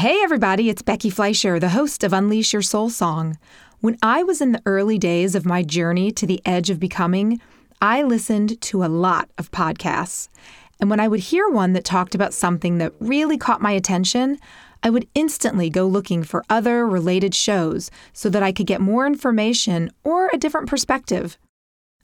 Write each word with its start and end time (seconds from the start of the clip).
Hey, 0.00 0.22
everybody, 0.22 0.70
it's 0.70 0.80
Becky 0.80 1.10
Fleischer, 1.10 1.60
the 1.60 1.68
host 1.68 2.02
of 2.02 2.14
Unleash 2.14 2.54
Your 2.54 2.62
Soul 2.62 2.88
Song. 2.88 3.36
When 3.80 3.98
I 4.02 4.22
was 4.22 4.40
in 4.40 4.52
the 4.52 4.62
early 4.64 4.96
days 4.96 5.34
of 5.34 5.44
my 5.44 5.62
journey 5.62 6.10
to 6.12 6.24
the 6.26 6.40
edge 6.46 6.70
of 6.70 6.80
becoming, 6.80 7.38
I 7.82 8.02
listened 8.02 8.58
to 8.62 8.82
a 8.82 8.88
lot 8.88 9.28
of 9.36 9.50
podcasts. 9.50 10.30
And 10.80 10.88
when 10.88 11.00
I 11.00 11.08
would 11.08 11.20
hear 11.20 11.50
one 11.50 11.74
that 11.74 11.84
talked 11.84 12.14
about 12.14 12.32
something 12.32 12.78
that 12.78 12.94
really 12.98 13.36
caught 13.36 13.60
my 13.60 13.72
attention, 13.72 14.38
I 14.82 14.88
would 14.88 15.06
instantly 15.14 15.68
go 15.68 15.86
looking 15.86 16.22
for 16.22 16.46
other 16.48 16.86
related 16.86 17.34
shows 17.34 17.90
so 18.14 18.30
that 18.30 18.42
I 18.42 18.52
could 18.52 18.66
get 18.66 18.80
more 18.80 19.06
information 19.06 19.90
or 20.02 20.30
a 20.32 20.38
different 20.38 20.70
perspective. 20.70 21.36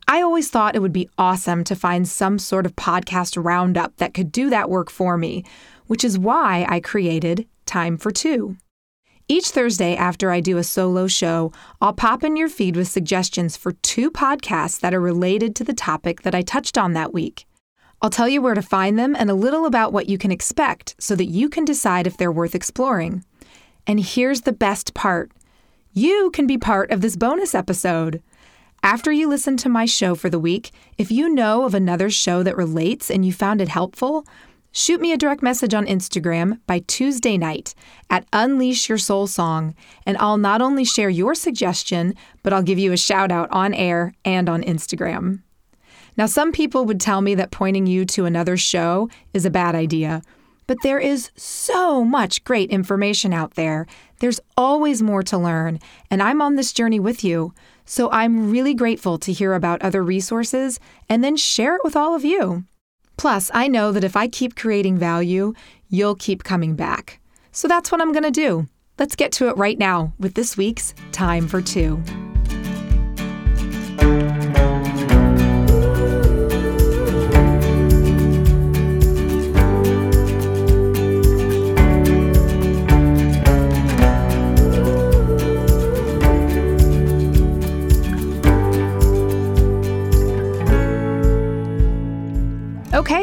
I 0.06 0.20
always 0.20 0.50
thought 0.50 0.76
it 0.76 0.82
would 0.82 0.92
be 0.92 1.08
awesome 1.16 1.64
to 1.64 1.74
find 1.74 2.06
some 2.06 2.38
sort 2.38 2.66
of 2.66 2.76
podcast 2.76 3.42
roundup 3.42 3.96
that 3.96 4.12
could 4.12 4.30
do 4.30 4.50
that 4.50 4.68
work 4.68 4.90
for 4.90 5.16
me, 5.16 5.44
which 5.86 6.04
is 6.04 6.18
why 6.18 6.66
I 6.68 6.80
created 6.80 7.46
Time 7.66 7.96
for 7.98 8.10
Two. 8.10 8.56
Each 9.28 9.48
Thursday 9.48 9.96
after 9.96 10.30
I 10.30 10.38
do 10.38 10.56
a 10.56 10.62
solo 10.62 11.08
show, 11.08 11.50
I'll 11.80 11.92
pop 11.92 12.22
in 12.22 12.36
your 12.36 12.48
feed 12.48 12.76
with 12.76 12.86
suggestions 12.86 13.56
for 13.56 13.72
two 13.72 14.08
podcasts 14.08 14.78
that 14.80 14.94
are 14.94 15.00
related 15.00 15.56
to 15.56 15.64
the 15.64 15.74
topic 15.74 16.22
that 16.22 16.34
I 16.34 16.42
touched 16.42 16.78
on 16.78 16.92
that 16.92 17.12
week. 17.12 17.44
I'll 18.00 18.10
tell 18.10 18.28
you 18.28 18.40
where 18.40 18.54
to 18.54 18.62
find 18.62 18.96
them 18.96 19.16
and 19.16 19.28
a 19.28 19.34
little 19.34 19.66
about 19.66 19.92
what 19.92 20.08
you 20.08 20.16
can 20.16 20.30
expect 20.30 20.94
so 21.00 21.16
that 21.16 21.24
you 21.24 21.48
can 21.48 21.64
decide 21.64 22.06
if 22.06 22.16
they're 22.16 22.30
worth 22.30 22.54
exploring. 22.54 23.24
And 23.84 23.98
here's 23.98 24.42
the 24.42 24.52
best 24.52 24.94
part 24.94 25.32
you 25.92 26.30
can 26.32 26.46
be 26.46 26.58
part 26.58 26.92
of 26.92 27.00
this 27.00 27.16
bonus 27.16 27.54
episode. 27.54 28.22
After 28.82 29.10
you 29.10 29.28
listen 29.28 29.56
to 29.56 29.68
my 29.68 29.86
show 29.86 30.14
for 30.14 30.30
the 30.30 30.38
week, 30.38 30.70
if 30.98 31.10
you 31.10 31.28
know 31.28 31.64
of 31.64 31.74
another 31.74 32.10
show 32.10 32.44
that 32.44 32.56
relates 32.56 33.10
and 33.10 33.24
you 33.24 33.32
found 33.32 33.60
it 33.60 33.68
helpful, 33.68 34.24
shoot 34.76 35.00
me 35.00 35.10
a 35.10 35.16
direct 35.16 35.42
message 35.42 35.72
on 35.72 35.86
Instagram 35.86 36.60
by 36.66 36.80
Tuesday 36.80 37.38
night 37.38 37.74
at 38.10 38.26
Unleash 38.34 38.90
Your 38.90 38.98
Soul 38.98 39.26
Song, 39.26 39.74
and 40.04 40.18
I'll 40.18 40.36
not 40.36 40.60
only 40.60 40.84
share 40.84 41.08
your 41.08 41.34
suggestion, 41.34 42.14
but 42.42 42.52
I'll 42.52 42.62
give 42.62 42.78
you 42.78 42.92
a 42.92 42.98
shout 42.98 43.32
out 43.32 43.50
on 43.50 43.72
air 43.72 44.12
and 44.22 44.50
on 44.50 44.62
Instagram. 44.62 45.40
Now, 46.18 46.26
some 46.26 46.52
people 46.52 46.84
would 46.84 47.00
tell 47.00 47.22
me 47.22 47.34
that 47.36 47.50
pointing 47.50 47.86
you 47.86 48.04
to 48.04 48.26
another 48.26 48.58
show 48.58 49.08
is 49.32 49.46
a 49.46 49.50
bad 49.50 49.74
idea, 49.74 50.20
but 50.66 50.76
there 50.82 50.98
is 50.98 51.30
so 51.36 52.04
much 52.04 52.44
great 52.44 52.68
information 52.68 53.32
out 53.32 53.54
there. 53.54 53.86
There's 54.18 54.40
always 54.58 55.02
more 55.02 55.22
to 55.22 55.38
learn, 55.38 55.80
and 56.10 56.22
I'm 56.22 56.42
on 56.42 56.56
this 56.56 56.74
journey 56.74 57.00
with 57.00 57.24
you. 57.24 57.54
So 57.86 58.10
I'm 58.10 58.50
really 58.50 58.74
grateful 58.74 59.16
to 59.20 59.32
hear 59.32 59.54
about 59.54 59.80
other 59.80 60.02
resources 60.02 60.78
and 61.08 61.24
then 61.24 61.36
share 61.36 61.76
it 61.76 61.82
with 61.82 61.96
all 61.96 62.14
of 62.14 62.26
you. 62.26 62.64
Plus, 63.16 63.50
I 63.54 63.68
know 63.68 63.92
that 63.92 64.04
if 64.04 64.16
I 64.16 64.28
keep 64.28 64.56
creating 64.56 64.98
value, 64.98 65.52
you'll 65.88 66.16
keep 66.16 66.44
coming 66.44 66.74
back. 66.74 67.20
So 67.52 67.68
that's 67.68 67.90
what 67.90 68.00
I'm 68.00 68.12
going 68.12 68.24
to 68.24 68.30
do. 68.30 68.68
Let's 68.98 69.16
get 69.16 69.32
to 69.32 69.48
it 69.48 69.56
right 69.56 69.78
now 69.78 70.12
with 70.18 70.34
this 70.34 70.56
week's 70.56 70.94
Time 71.12 71.48
for 71.48 71.60
Two. 71.60 72.02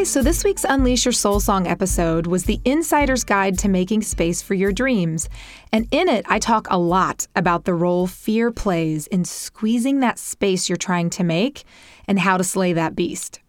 So 0.04 0.22
this 0.22 0.44
week's 0.44 0.66
Unleash 0.66 1.06
Your 1.06 1.14
Soul 1.14 1.40
Song 1.40 1.66
episode 1.66 2.28
was 2.28 2.44
the 2.44 2.60
insider's 2.66 3.24
guide 3.24 3.58
to 3.60 3.70
making 3.70 4.02
space 4.02 4.42
for 4.42 4.54
your 4.54 4.74
dreams. 4.74 5.30
And 5.72 5.88
in 5.92 6.10
it, 6.10 6.26
I 6.28 6.40
talk 6.40 6.68
a 6.70 6.78
lot 6.78 7.26
about 7.38 7.64
the 7.64 7.74
role 7.74 8.06
fear 8.06 8.52
plays 8.52 9.08
in 9.08 9.24
squeezing 9.24 10.02
that 10.02 10.20
space 10.20 10.68
you're 10.68 10.76
trying 10.76 11.10
to 11.12 11.24
make 11.24 11.64
and 12.06 12.20
how 12.20 12.38
to 12.38 12.44
slay 12.44 12.74
that 12.74 12.96
beast. 12.96 13.40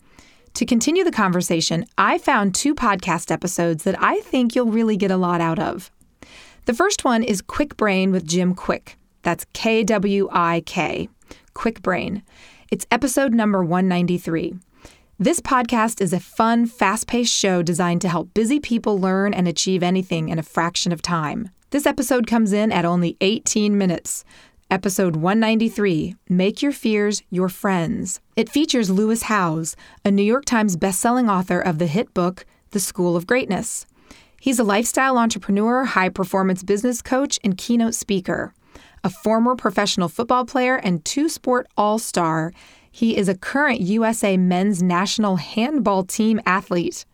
To 0.55 0.65
continue 0.65 1.03
the 1.03 1.11
conversation, 1.11 1.87
I 1.99 2.19
found 2.19 2.55
two 2.55 2.75
podcast 2.75 3.33
episodes 3.33 3.83
that 3.83 4.01
I 4.01 4.21
think 4.21 4.55
you'll 4.55 4.67
really 4.67 4.97
get 4.97 5.11
a 5.11 5.17
lot 5.17 5.41
out 5.41 5.59
of. 5.59 5.91
The 6.67 6.75
first 6.75 7.05
one 7.05 7.25
is 7.25 7.43
Kwik 7.43 7.77
Brain 7.77 8.12
with 8.12 8.27
Jim 8.27 8.55
Kwik. 8.55 8.97
That's 9.23 9.45
K 9.55 9.83
W 9.83 10.28
I 10.31 10.62
K, 10.65 11.09
Kwik 11.55 11.83
Brain. 11.83 12.23
It's 12.71 12.87
episode 12.91 13.34
number 13.34 13.62
193. 13.62 14.55
This 15.21 15.39
podcast 15.39 16.01
is 16.01 16.13
a 16.13 16.19
fun, 16.19 16.67
fast 16.67 17.07
paced 17.07 17.33
show 17.33 17.63
designed 17.63 18.01
to 18.01 18.09
help 18.09 18.35
busy 18.35 18.59
people 18.59 18.99
learn 18.99 19.33
and 19.33 19.47
achieve 19.47 19.81
anything 19.81 20.29
in 20.29 20.41
a 20.41 20.43
fraction 20.43 20.91
of 20.91 21.03
time. 21.03 21.51
This 21.71 21.87
episode 21.87 22.27
comes 22.27 22.53
in 22.53 22.73
at 22.73 22.85
only 22.85 23.17
18 23.21 23.79
minutes. 23.79 24.25
Episode 24.73 25.15
193 25.15 26.17
Make 26.29 26.63
Your 26.63 26.73
Fears 26.73 27.23
Your 27.31 27.49
Friends. 27.49 28.19
It 28.35 28.49
features 28.49 28.91
Lewis 28.91 29.23
Howes, 29.23 29.77
a 30.05 30.11
New 30.11 30.25
York 30.25 30.47
Times 30.47 30.77
bestselling 30.77 31.31
author 31.31 31.61
of 31.61 31.79
the 31.79 31.87
hit 31.87 32.13
book, 32.13 32.45
The 32.73 32.81
School 32.81 33.15
of 33.15 33.29
Greatness. 33.29 33.87
He's 34.41 34.59
a 34.59 34.65
lifestyle 34.65 35.17
entrepreneur, 35.17 35.85
high 35.85 36.09
performance 36.09 36.65
business 36.65 37.01
coach, 37.01 37.39
and 37.45 37.57
keynote 37.57 37.95
speaker. 37.95 38.53
A 39.05 39.11
former 39.11 39.55
professional 39.55 40.09
football 40.09 40.45
player 40.45 40.75
and 40.75 41.05
two 41.05 41.29
sport 41.29 41.69
all 41.77 42.01
star, 42.01 42.53
he 42.94 43.16
is 43.16 43.28
a 43.28 43.37
current 43.37 43.81
USA 43.81 44.37
men's 44.37 44.81
national 44.81 45.34
handball 45.34 46.05
team 46.05 46.41
athlete. 46.47 47.05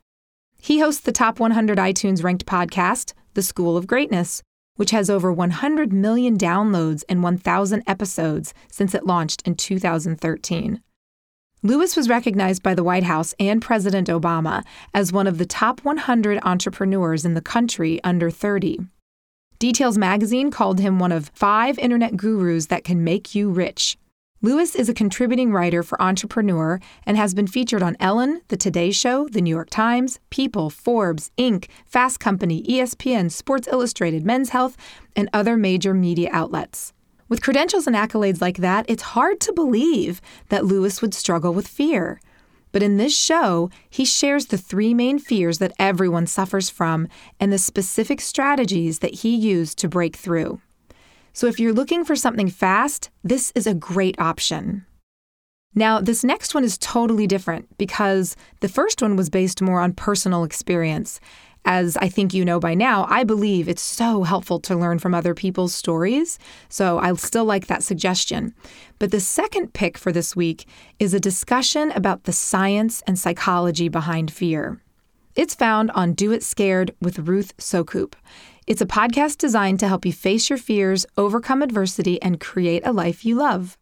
He 0.60 0.80
hosts 0.80 1.00
the 1.00 1.10
top 1.10 1.41
100 1.41 1.78
iTunes 1.78 2.22
ranked 2.22 2.44
podcast, 2.44 3.14
The 3.32 3.42
School 3.42 3.78
of 3.78 3.86
Greatness, 3.86 4.42
which 4.76 4.90
has 4.90 5.08
over 5.08 5.32
100 5.32 5.90
million 5.90 6.36
downloads 6.36 7.02
and 7.08 7.22
1,000 7.22 7.82
episodes 7.86 8.52
since 8.70 8.94
it 8.94 9.06
launched 9.06 9.40
in 9.48 9.54
2013. 9.54 10.82
Lewis 11.62 11.96
was 11.96 12.10
recognized 12.10 12.62
by 12.62 12.74
the 12.74 12.84
White 12.84 13.04
House 13.04 13.34
and 13.40 13.62
President 13.62 14.08
Obama 14.08 14.62
as 14.92 15.14
one 15.14 15.26
of 15.26 15.38
the 15.38 15.46
top 15.46 15.80
100 15.82 16.40
entrepreneurs 16.42 17.24
in 17.24 17.32
the 17.32 17.40
country 17.40 18.04
under 18.04 18.30
30. 18.30 18.80
Details 19.58 19.96
magazine 19.96 20.50
called 20.50 20.78
him 20.78 20.98
one 20.98 21.10
of 21.10 21.30
five 21.32 21.78
internet 21.78 22.19
gurus 22.19 22.66
that 22.66 22.84
can 22.84 23.02
make 23.02 23.34
you 23.34 23.48
rich. 23.48 23.96
Lewis 24.42 24.74
is 24.74 24.88
a 24.88 24.94
contributing 24.94 25.52
writer 25.52 25.82
for 25.82 26.00
Entrepreneur 26.00 26.80
and 27.04 27.18
has 27.18 27.34
been 27.34 27.46
featured 27.46 27.82
on 27.82 27.94
Ellen, 28.00 28.40
The 28.48 28.56
Today 28.56 28.90
Show, 28.90 29.28
The 29.28 29.42
New 29.42 29.50
York 29.50 29.68
Times, 29.68 30.18
People, 30.30 30.70
Forbes, 30.70 31.30
Inc., 31.36 31.68
Fast 31.84 32.20
Company, 32.20 32.62
ESPN, 32.62 33.30
Sports 33.30 33.68
Illustrated, 33.68 34.24
Men's 34.24 34.48
Health, 34.48 34.78
and 35.14 35.28
other 35.34 35.58
major 35.58 35.92
media 35.92 36.30
outlets. 36.32 36.94
With 37.28 37.42
credentials 37.42 37.86
and 37.86 37.94
accolades 37.94 38.40
like 38.40 38.56
that, 38.58 38.86
it's 38.88 39.02
hard 39.02 39.40
to 39.40 39.52
believe 39.52 40.22
that 40.48 40.64
Lewis 40.64 41.02
would 41.02 41.12
struggle 41.12 41.52
with 41.52 41.68
fear. 41.68 42.18
But 42.72 42.82
in 42.82 42.96
this 42.96 43.14
show, 43.14 43.68
he 43.90 44.06
shares 44.06 44.46
the 44.46 44.56
three 44.56 44.94
main 44.94 45.18
fears 45.18 45.58
that 45.58 45.74
everyone 45.78 46.26
suffers 46.26 46.70
from 46.70 47.08
and 47.38 47.52
the 47.52 47.58
specific 47.58 48.22
strategies 48.22 49.00
that 49.00 49.16
he 49.16 49.36
used 49.36 49.76
to 49.80 49.88
break 49.88 50.16
through. 50.16 50.62
So 51.32 51.46
if 51.46 51.60
you're 51.60 51.72
looking 51.72 52.04
for 52.04 52.16
something 52.16 52.48
fast, 52.48 53.10
this 53.22 53.52
is 53.54 53.66
a 53.66 53.74
great 53.74 54.18
option. 54.20 54.84
Now, 55.74 56.00
this 56.00 56.24
next 56.24 56.54
one 56.54 56.64
is 56.64 56.78
totally 56.78 57.26
different 57.26 57.78
because 57.78 58.34
the 58.60 58.68
first 58.68 59.00
one 59.00 59.14
was 59.14 59.30
based 59.30 59.62
more 59.62 59.80
on 59.80 59.92
personal 59.92 60.42
experience. 60.42 61.20
As 61.64 61.96
I 61.98 62.08
think 62.08 62.32
you 62.32 62.44
know 62.44 62.58
by 62.58 62.74
now, 62.74 63.06
I 63.08 63.22
believe 63.22 63.69
it's 63.69 63.82
so 63.82 64.22
helpful 64.22 64.58
to 64.60 64.74
learn 64.74 64.98
from 64.98 65.14
other 65.14 65.34
people's 65.34 65.74
stories, 65.74 66.38
so 66.69 66.98
I 66.98 67.12
still 67.14 67.44
like 67.44 67.66
that 67.66 67.82
suggestion. 67.82 68.54
But 68.98 69.10
the 69.10 69.20
second 69.20 69.72
pick 69.74 69.98
for 69.98 70.10
this 70.10 70.34
week 70.34 70.66
is 70.98 71.14
a 71.14 71.20
discussion 71.20 71.92
about 71.92 72.24
the 72.24 72.32
science 72.32 73.02
and 73.06 73.19
psychology 73.19 73.88
behind 73.88 74.32
fear. 74.32 74.80
It's 75.36 75.54
found 75.54 75.90
on 75.92 76.14
Do 76.14 76.32
It 76.32 76.42
Scared 76.42 76.94
with 77.00 77.20
Ruth 77.20 77.56
Soukup. 77.58 78.14
It's 78.70 78.81
a 78.81 78.86
podcast 78.86 79.38
designed 79.38 79.81
to 79.81 79.88
help 79.88 80.06
you 80.06 80.12
face 80.12 80.49
your 80.49 80.56
fears, 80.56 81.05
overcome 81.19 81.61
adversity, 81.61 82.22
and 82.22 82.38
create 82.38 82.87
a 82.87 82.93
life 82.93 83.25
you 83.25 83.34
love. 83.34 83.76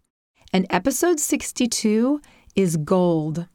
And 0.50 0.66
episode 0.70 1.20
62 1.20 2.22
is 2.56 2.78
gold. 2.78 3.48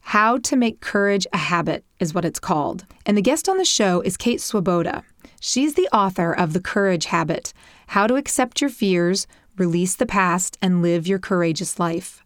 How 0.00 0.38
to 0.38 0.56
Make 0.56 0.80
Courage 0.80 1.26
a 1.34 1.36
Habit 1.36 1.84
is 2.00 2.14
what 2.14 2.24
it's 2.24 2.40
called. 2.40 2.86
And 3.04 3.14
the 3.14 3.20
guest 3.20 3.46
on 3.46 3.58
the 3.58 3.66
show 3.66 4.00
is 4.00 4.16
Kate 4.16 4.40
Swoboda. 4.40 5.02
She's 5.38 5.74
the 5.74 5.86
author 5.92 6.32
of 6.32 6.54
The 6.54 6.62
Courage 6.62 7.04
Habit 7.04 7.52
How 7.88 8.06
to 8.06 8.14
Accept 8.14 8.62
Your 8.62 8.70
Fears, 8.70 9.26
Release 9.58 9.94
the 9.96 10.06
Past, 10.06 10.56
and 10.62 10.80
Live 10.80 11.06
Your 11.06 11.18
Courageous 11.18 11.78
Life. 11.78 12.24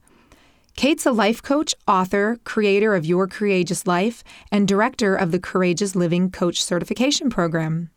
Kate's 0.77 1.07
a 1.07 1.11
life 1.11 1.43
coach, 1.43 1.75
author, 1.89 2.39
creator 2.45 2.95
of 2.95 3.05
Your 3.05 3.27
Courageous 3.27 3.85
Life, 3.85 4.23
and 4.53 4.69
director 4.69 5.17
of 5.17 5.33
the 5.33 5.41
Courageous 5.41 5.97
Living 5.97 6.31
Coach 6.31 6.63
Certification 6.63 7.31
Program. 7.31 7.91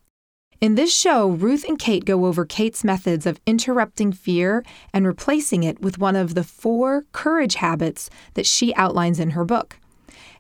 In 0.61 0.75
this 0.75 0.95
show, 0.95 1.27
Ruth 1.27 1.65
and 1.67 1.79
Kate 1.79 2.05
go 2.05 2.27
over 2.27 2.45
Kate's 2.45 2.83
methods 2.83 3.25
of 3.25 3.41
interrupting 3.47 4.11
fear 4.11 4.63
and 4.93 5.07
replacing 5.07 5.63
it 5.63 5.81
with 5.81 5.97
one 5.97 6.15
of 6.15 6.35
the 6.35 6.43
four 6.43 7.07
courage 7.13 7.55
habits 7.55 8.11
that 8.35 8.45
she 8.45 8.71
outlines 8.75 9.19
in 9.19 9.31
her 9.31 9.43
book. 9.43 9.79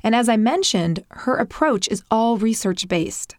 And 0.03 0.13
as 0.13 0.29
I 0.29 0.37
mentioned, 0.37 1.03
her 1.09 1.37
approach 1.37 1.87
is 1.87 2.03
all 2.11 2.37
research 2.37 2.87
based. 2.87 3.35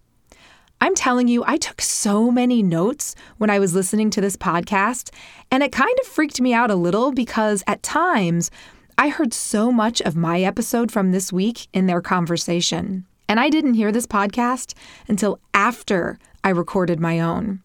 I'm 0.80 0.96
telling 0.96 1.28
you, 1.28 1.44
I 1.46 1.56
took 1.56 1.80
so 1.80 2.32
many 2.32 2.64
notes 2.64 3.14
when 3.38 3.48
I 3.48 3.60
was 3.60 3.76
listening 3.76 4.10
to 4.10 4.20
this 4.20 4.36
podcast, 4.36 5.10
and 5.52 5.62
it 5.62 5.70
kind 5.70 5.96
of 6.00 6.08
freaked 6.08 6.40
me 6.40 6.52
out 6.52 6.72
a 6.72 6.74
little 6.74 7.12
because 7.12 7.62
at 7.68 7.84
times 7.84 8.50
I 8.98 9.08
heard 9.08 9.32
so 9.32 9.70
much 9.70 10.02
of 10.02 10.16
my 10.16 10.40
episode 10.40 10.90
from 10.90 11.12
this 11.12 11.32
week 11.32 11.68
in 11.72 11.86
their 11.86 12.00
conversation. 12.00 13.06
And 13.28 13.38
I 13.38 13.50
didn't 13.50 13.74
hear 13.74 13.92
this 13.92 14.06
podcast 14.06 14.74
until 15.06 15.38
after 15.54 16.18
I 16.44 16.50
recorded 16.50 17.00
my 17.00 17.20
own. 17.20 17.62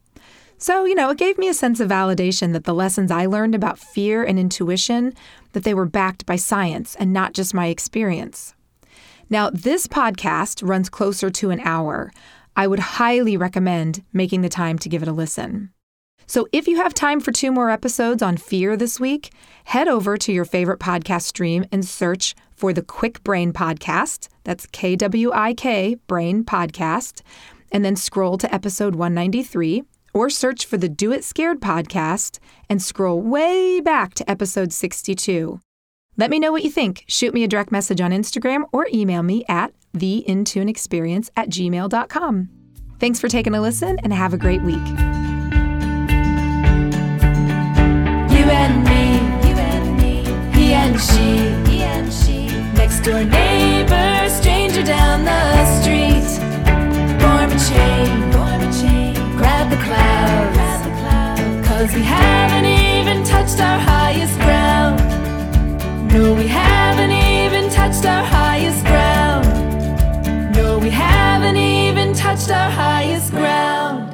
So, 0.60 0.86
you 0.86 0.96
know, 0.96 1.12
it 1.12 1.20
gave 1.20 1.38
me 1.38 1.48
a 1.48 1.54
sense 1.54 1.80
of 1.80 1.90
validation 1.90 2.54
that 2.54 2.64
the 2.64 2.74
lessons 2.74 3.12
I 3.12 3.28
learned 3.28 3.54
about 3.54 3.78
fear 3.78 4.24
and 4.24 4.40
intuition 4.40 5.14
that 5.54 5.64
they 5.64 5.74
were 5.74 5.86
backed 5.86 6.26
by 6.26 6.36
science 6.36 6.96
and 6.96 7.14
not 7.14 7.34
just 7.34 7.54
my 7.54 7.68
experience. 7.68 8.56
Now, 9.30 9.50
this 9.52 9.88
podcast 9.88 10.68
runs 10.68 10.90
closer 10.90 11.30
to 11.30 11.52
an 11.52 11.60
hour. 11.60 12.12
I 12.56 12.66
would 12.66 12.80
highly 12.80 13.38
recommend 13.38 14.04
making 14.14 14.42
the 14.42 14.50
time 14.50 14.80
to 14.80 14.90
give 14.90 15.04
it 15.04 15.08
a 15.08 15.14
listen. 15.14 15.72
So, 16.26 16.48
if 16.52 16.68
you 16.68 16.78
have 16.78 16.94
time 16.94 17.20
for 17.20 17.32
two 17.32 17.52
more 17.52 17.70
episodes 17.70 18.22
on 18.24 18.36
fear 18.38 18.76
this 18.76 19.00
week, 19.00 19.32
head 19.66 19.88
over 19.88 20.18
to 20.18 20.34
your 20.34 20.44
favorite 20.44 20.80
podcast 20.80 21.22
stream 21.24 21.66
and 21.72 21.86
search 21.86 22.36
for 22.52 22.74
the 22.74 22.82
Kwik 22.82 23.24
Brain 23.24 23.54
Podcast. 23.54 24.28
That's 24.44 24.66
K 24.66 24.96
W 24.96 25.32
I 25.34 25.54
K 25.54 25.96
Brain 26.08 26.44
Podcast. 26.44 27.22
And 27.72 27.84
then 27.84 27.96
scroll 27.96 28.38
to 28.38 28.54
episode 28.54 28.96
193, 28.96 29.84
or 30.14 30.30
search 30.30 30.66
for 30.66 30.78
the 30.78 30.90
Do 30.90 31.12
It 31.12 31.24
Scared 31.24 31.60
podcast 31.60 32.40
and 32.70 32.82
scroll 32.82 33.22
way 33.22 33.80
back 33.82 34.14
to 34.16 34.30
episode 34.30 34.74
62. 34.74 35.60
Let 36.16 36.32
me 36.32 36.40
know 36.40 36.52
what 36.52 36.64
you 36.64 36.72
think. 36.72 37.04
Shoot 37.08 37.34
me 37.34 37.44
a 37.44 37.48
direct 37.48 37.72
message 37.72 38.02
on 38.02 38.12
Instagram 38.12 38.64
or 38.72 38.88
email 38.92 39.22
me 39.22 39.46
at 39.48 39.74
theintuneexperience 39.96 41.30
at 41.36 41.50
gmail.com. 41.50 42.50
Thanks 43.00 43.20
for 43.20 43.28
taking 43.28 43.54
a 43.54 43.62
listen 43.62 44.00
and 44.00 44.12
have 44.14 44.34
a 44.34 44.38
great 44.38 44.64
week. 44.64 45.27
Cause 61.78 61.94
we 61.94 62.02
haven't 62.02 62.66
even 62.66 63.24
touched 63.24 63.60
our 63.60 63.80
highest 63.80 64.36
ground. 64.40 64.98
No, 66.12 66.34
we 66.34 66.48
haven't 66.48 67.12
even 67.12 67.70
touched 67.70 68.04
our 68.04 68.24
highest 68.24 68.84
ground. 68.84 69.46
No, 70.56 70.80
we 70.80 70.90
haven't 70.90 71.56
even 71.56 72.16
touched 72.16 72.50
our 72.50 72.72
highest 72.72 73.30
ground. 73.30 74.12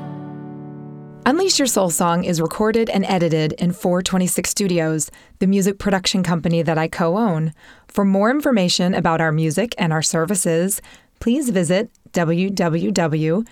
Unleash 1.26 1.58
Your 1.58 1.68
Soul 1.68 1.90
Song 1.90 2.26
is 2.26 2.42
recorded 2.42 2.90
and 2.90 3.06
edited 3.06 3.54
in 3.54 3.72
426 3.72 4.50
Studios, 4.50 5.10
the 5.40 5.48
music 5.48 5.80
production 5.80 6.22
company 6.22 6.64
that 6.64 6.78
I 6.78 6.90
co 6.90 7.18
own. 7.18 7.54
For 7.88 8.04
more 8.04 8.30
information 8.30 8.94
about 8.94 9.22
our 9.22 9.32
music 9.32 9.74
and 9.78 9.94
our 9.94 10.02
services, 10.02 10.82
please 11.22 11.50
visit 11.50 11.90
www.four, 12.12 13.48